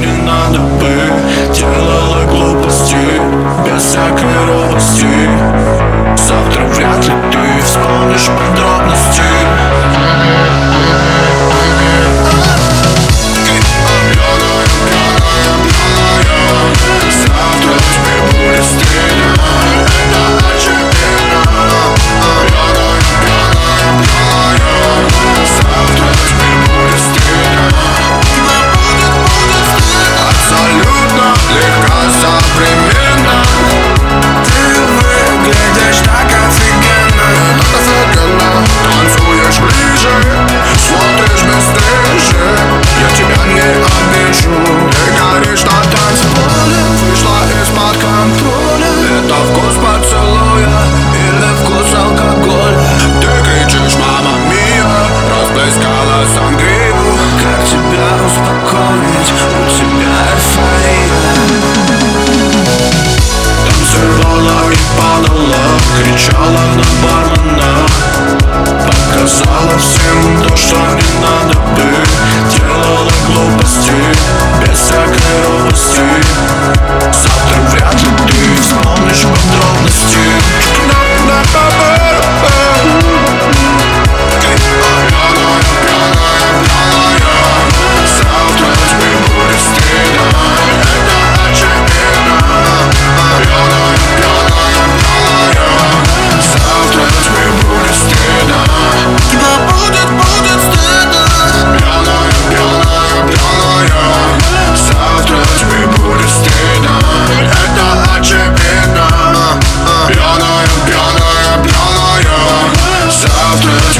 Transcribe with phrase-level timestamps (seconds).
[0.00, 0.90] не надо бы
[1.52, 2.96] Делала глупости
[3.66, 5.06] без всякой робости
[6.16, 9.22] Завтра вряд ли ты вспомнишь подробности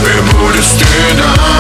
[0.01, 1.60] тебе будет стыдно.